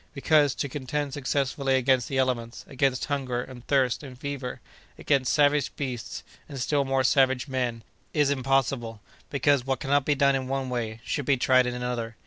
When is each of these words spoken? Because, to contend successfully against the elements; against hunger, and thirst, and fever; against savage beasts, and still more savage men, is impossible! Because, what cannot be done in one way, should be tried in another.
Because, 0.15 0.55
to 0.55 0.67
contend 0.67 1.13
successfully 1.13 1.75
against 1.75 2.07
the 2.07 2.17
elements; 2.17 2.65
against 2.67 3.05
hunger, 3.05 3.43
and 3.43 3.63
thirst, 3.67 4.01
and 4.01 4.17
fever; 4.17 4.59
against 4.97 5.31
savage 5.31 5.75
beasts, 5.75 6.23
and 6.49 6.59
still 6.59 6.83
more 6.83 7.03
savage 7.03 7.47
men, 7.47 7.83
is 8.11 8.31
impossible! 8.31 8.99
Because, 9.29 9.63
what 9.63 9.79
cannot 9.79 10.05
be 10.05 10.15
done 10.15 10.33
in 10.33 10.47
one 10.47 10.71
way, 10.71 11.01
should 11.03 11.25
be 11.25 11.37
tried 11.37 11.67
in 11.67 11.75
another. 11.75 12.15